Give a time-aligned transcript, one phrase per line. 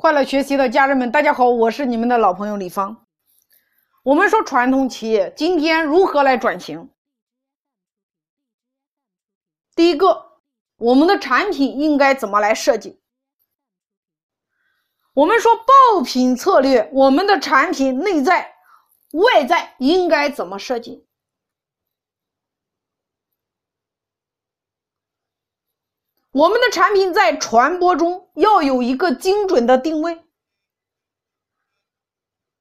[0.00, 3.04] 快乐学习的家人们，大家好，我是你们的老朋友李芳。
[4.04, 6.88] 我们说传统企业今天如何来转型？
[9.74, 10.38] 第一个，
[10.76, 13.00] 我们的产品应该怎么来设计？
[15.14, 18.54] 我们说爆品策略，我们的产品内在、
[19.14, 21.07] 外在应该怎么设计？
[26.38, 30.22] 我们的产品在传播中要有一个精准的定位，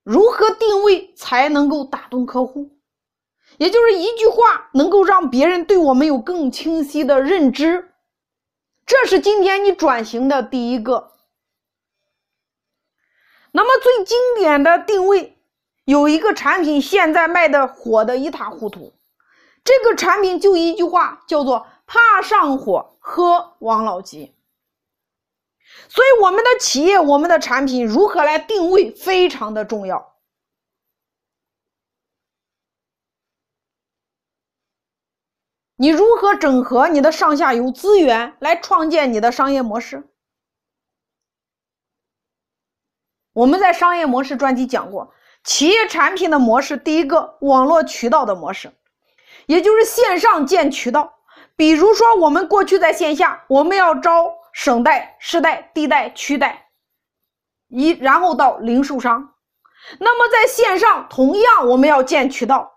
[0.04, 2.72] 如何定位才能够打动客户？
[3.58, 7.92] 也就是一句话能够让别人对我们有更清晰的认知，
[8.84, 11.12] 这是今天你转型的第一个。
[13.52, 15.38] 那么最经典的定位，
[15.86, 18.94] 有一个产品现在卖的火的一塌糊涂，
[19.64, 21.68] 这个产品就一句话叫做。
[21.88, 24.36] 怕上火，喝王老吉。
[25.90, 30.16] 所以，我们的企业、我们的产品如何来定位，非常的重要。
[35.78, 40.10] 你如何整合你的上下游资源，来创建你的商业模式？
[43.34, 48.74] 我们在商业模式专辑讲过，企业产品的模式，第一个网络渠道的模式，
[49.46, 51.17] 也就是线上建渠道。
[51.58, 56.70] 比如说，我们过去在线下，我们要招省代、市代、地代、区代，
[57.68, 59.34] 一然后到零售商。
[60.00, 62.72] 那么在线上，同样我们要建渠道，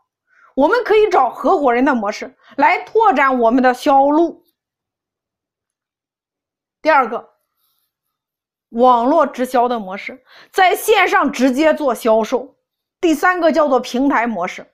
[0.55, 4.43] 我们可以找合伙人的模式来拓展我们的销路。
[6.81, 7.29] 第二个，
[8.71, 12.57] 网络直销的模式，在线上直接做销售。
[12.99, 14.67] 第三个叫做平台模式。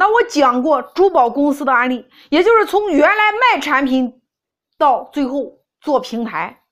[0.00, 4.22] 那我讲过珠宝公司的案例，也就是从原来卖产品
[4.78, 6.62] 到最后做平台，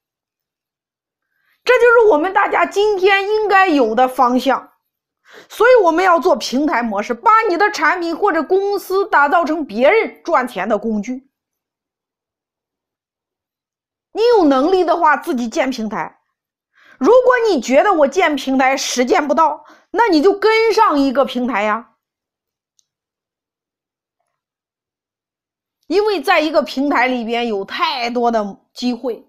[1.62, 4.72] 这就是我们大家今天应该有的方向。
[5.46, 11.28] 所以我们要做平台模式，把你的产品或者公司打造成别人赚钱的工具。
[14.12, 16.18] 你有能力的话，自己建平台；
[16.98, 21.90] 如果你觉得我建平台实践不到，那你就跟上一个平台呀。
[25.88, 29.26] 因为在一个平台里边有太多的机会，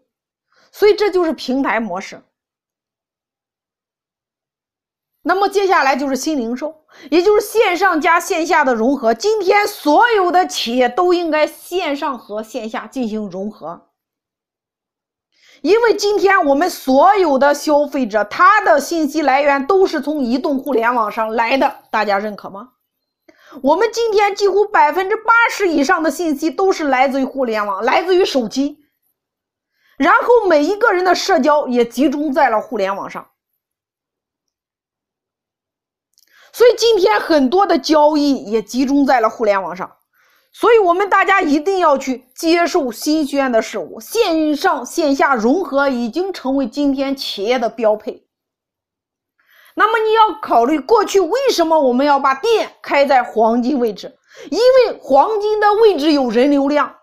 [0.71, 2.21] 所以这就是平台模式。
[5.21, 9.13] 那么接下来就是新零售，也就是线上加线下的融合。
[9.13, 13.89] 今天所有的企业都应该线上和线下进行融合，
[15.61, 22.73] 因为今天我们所有的消费者他的信息来源都是从移动互联网上来的，大家认可吗？
[23.63, 28.77] 我们今天几乎百分之八十以上的信息都是来自于互联网，来自于手机，
[29.97, 33.31] 然后每一个人的社交也集中在了互联网上，
[36.53, 39.97] 所以今天很多的交易也集中在了互联网上，
[40.53, 48.28] 所以我们大家一定要去接受新鲜的事物，线上线下融合已经成为今天企业的标配。
[49.79, 54.13] 那么你要考虑，过去为什么我们要把店开在黄金位置？
[54.51, 56.97] 因为黄金的位置有人流量。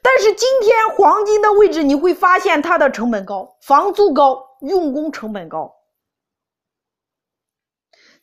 [0.00, 5.70] 但是今天黄金的位置，你会发现它的成本高，房租高，用工成本高。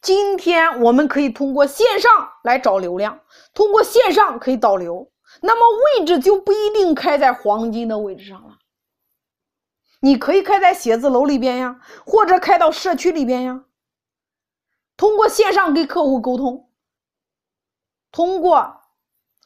[0.02, 2.12] 今天我们可以通过线上
[2.44, 3.20] 来找流量，
[3.54, 8.58] 通过线上可以导流，那么位置就不一定开在黄金的位置上了。
[10.02, 13.62] 你可以开在写字楼里边呀，或者开到社区里边呀。
[14.98, 16.70] 通过线上跟客户沟通，
[18.12, 18.82] 通过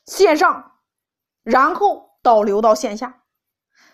[0.05, 0.73] 线上，
[1.43, 3.21] 然后导流到线下，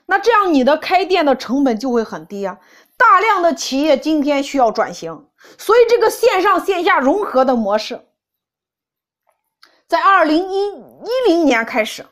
[0.06, 2.60] 那这样你的开店的成本就会很低啊。
[2.98, 5.28] 大量的企业今天需要转型，
[5.58, 8.06] 所以这个线上线下融合的模式，
[9.88, 12.06] 在二零一一零年开始。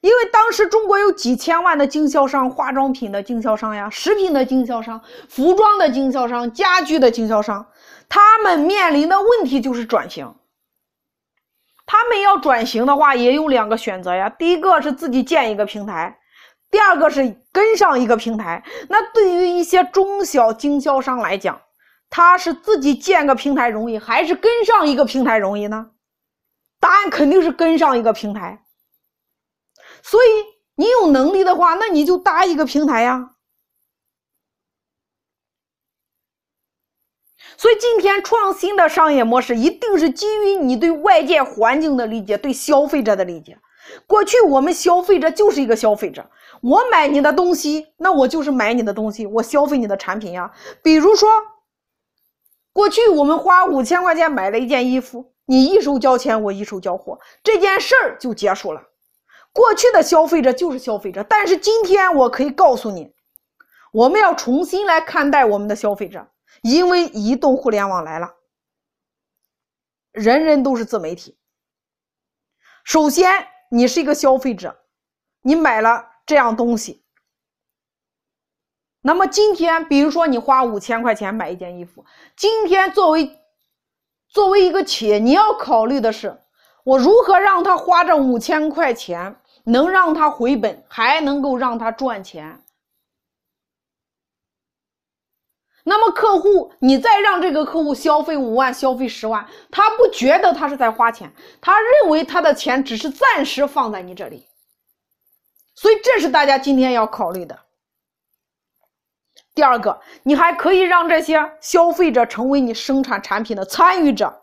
[0.00, 7.66] 因为当时中国有几千万的经销商，化妆品的经销商呀，食品的经销商，服装的经销商，家具的经销商，
[8.08, 10.34] 他们面临的问题就是转型。
[11.86, 14.28] 他们要转型的话，也有两个选择呀。
[14.28, 16.18] 第一个是自己建一个平台，
[16.70, 18.62] 第二个是跟上一个平台。
[18.88, 21.58] 那对于一些中小经销商来讲，
[22.10, 25.90] 他是自己建个平台容易，还是跟上一个平台容易呢？
[26.78, 28.62] 答案肯定是跟上一个平台。
[30.02, 30.28] 所以
[30.76, 33.30] 你有能力的话，那你就搭一个平台呀。
[37.58, 43.58] 所以今天创新的商业模式一定是基于你对外界环境的理解，对消费者的理解。
[44.06, 46.30] 过去我们消费者就是一个消费者，
[46.62, 50.52] 我买你的东西，那我就是买你的东西，我消费你的产品呀。
[50.84, 51.28] 比如说，
[52.72, 58.82] 过去我们花五千块钱买了一件衣服，你一手交钱，我一手交货，这件事儿就结束了。
[59.52, 63.10] 过去的消费者就是消费者，但是今天我可以告诉你，
[63.92, 66.28] 我们要重新来看待我们的消费者，
[66.62, 68.34] 因为移动互联网来了，
[70.12, 71.38] 人人都是自媒体。
[72.84, 74.76] 首先，你是一个消费者，
[75.42, 76.06] 你买了。
[76.28, 77.02] 这样东西，
[79.00, 82.04] 那么今天，比如说你花五千块钱买一件衣服，
[82.36, 83.40] 今天作为
[84.28, 86.38] 作为一个企业，你要考虑的是，
[86.84, 92.62] 我如何让他花这五千块钱能让他回本，还能够让他赚钱。
[95.88, 101.32] 那么客户，你再让这个客户消费五万、消费十万，他不觉得他是在花钱，
[101.62, 104.46] 他认为他的钱只是暂时放在你这里。
[105.74, 107.58] 所以，这是大家今天要考虑的。
[109.54, 114.42] 第二个，你还可以让这些消费者成为你生产产品的参与者。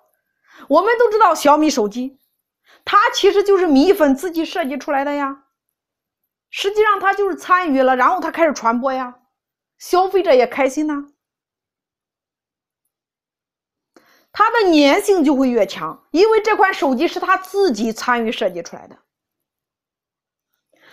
[0.68, 2.18] 我们都知道小米手机，
[2.84, 5.44] 它其实就是米粉自己设计出来的呀。
[6.50, 9.16] 实际上，它就是参与了，然后它开始传播呀，
[9.78, 11.06] 消费者也开心呐，
[14.38, 18.98] 它的粘性就会越强，因为这款手机是他自己参与设计出来的。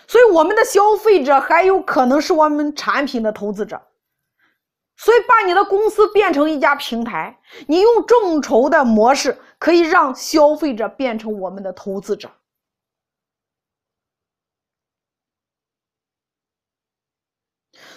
[0.06, 3.82] 所以，我们的消费者还有可能是我们产品的投资者。
[4.96, 12.30] 所以，把你的公司变成一家平台，你用众筹的模式，可以让消费者变成我们的投资者。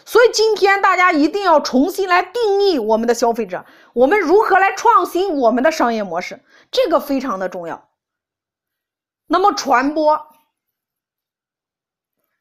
[0.06, 6.40] 所以，今天大家一定要重新来定义我们的消费者，我们如何来创新我们的商业模式，
[6.72, 7.90] 这个非常的重要。
[9.28, 10.28] 那么，传播。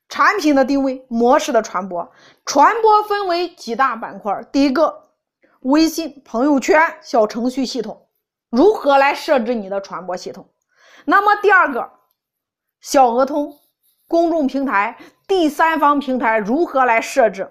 [0.06, 2.12] 产品的定位模式的传播，
[2.44, 4.44] 传播分为几大板块。
[4.52, 5.08] 第一个，
[5.60, 8.06] 微信朋友圈小程序系统，
[8.50, 10.48] 如何来设置你的传播系统？
[11.06, 11.90] 那么第二个，
[12.80, 13.58] 小额通
[14.06, 14.96] 公众平台、
[15.26, 17.50] 第三方平台如何来设置？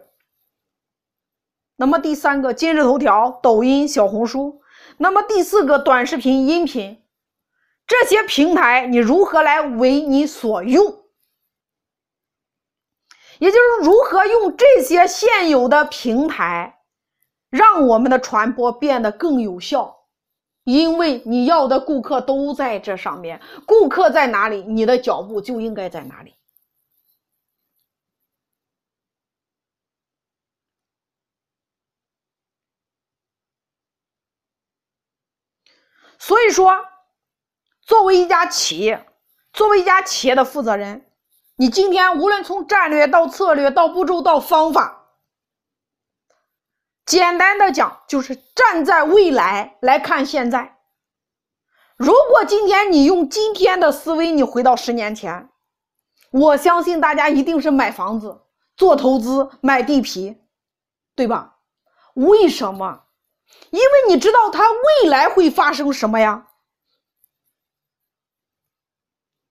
[1.75, 4.61] 那么第三个，今日头条、抖音、小红书。
[4.97, 7.03] 那么第四个，短视频、音频，
[7.87, 11.03] 这些平台你如何来为你所用？
[13.39, 16.81] 也就是如何用这些现有的平台，
[17.49, 20.05] 让我们的传播变得更有效，
[20.63, 26.35] 因为你要的顾客都在这上面，顾客在哪里，你的脚步就应该在哪里。
[36.25, 36.73] 所以说，
[37.81, 39.05] 作为一家企业，
[39.51, 41.05] 作为一家企业的负责人。
[41.57, 45.09] 你今天无论从战略到策略到步骤到方法，
[47.05, 50.77] 简单的讲就是站在未来来看现在。
[51.97, 55.49] 如果今天你用今天的思维，你回到十年前，
[56.31, 58.43] 我相信大家一定是买房子、
[58.77, 60.37] 做投资、买地皮，
[61.15, 61.57] 对吧？
[62.13, 63.02] 为什么？
[63.71, 66.47] 因为你知道它未来会发生什么呀。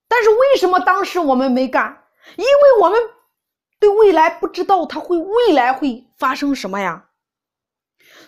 [0.07, 2.05] 但是为什么当时我们没干？
[2.35, 2.99] 因为我们
[3.79, 7.09] 对未来不知道它会未来会发生什么呀。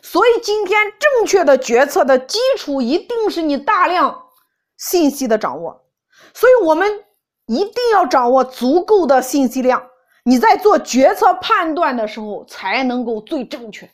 [0.02, 4.30] 所以今天正确的决策的基础一定是你大量
[4.78, 5.86] 信息的掌握。
[6.34, 7.06] 所以我们
[7.46, 9.90] 一定要掌握足够的信息量，
[10.24, 13.90] 你在做决策判断的时候才能够最正确。